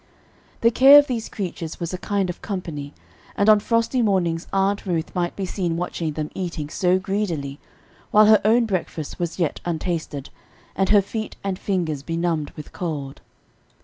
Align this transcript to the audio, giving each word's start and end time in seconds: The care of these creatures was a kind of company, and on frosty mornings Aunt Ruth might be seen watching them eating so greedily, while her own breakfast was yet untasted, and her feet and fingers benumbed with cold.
The 0.61 0.71
care 0.71 0.97
of 0.97 1.05
these 1.05 1.29
creatures 1.29 1.79
was 1.79 1.93
a 1.93 1.97
kind 1.99 2.31
of 2.31 2.41
company, 2.41 2.91
and 3.37 3.47
on 3.47 3.59
frosty 3.59 4.01
mornings 4.01 4.47
Aunt 4.51 4.87
Ruth 4.87 5.13
might 5.13 5.35
be 5.35 5.45
seen 5.45 5.77
watching 5.77 6.13
them 6.13 6.31
eating 6.33 6.69
so 6.69 6.97
greedily, 6.97 7.59
while 8.09 8.25
her 8.25 8.41
own 8.43 8.65
breakfast 8.65 9.19
was 9.19 9.37
yet 9.37 9.61
untasted, 9.63 10.31
and 10.75 10.89
her 10.89 11.03
feet 11.03 11.35
and 11.43 11.59
fingers 11.59 12.01
benumbed 12.01 12.49
with 12.55 12.73
cold. 12.73 13.21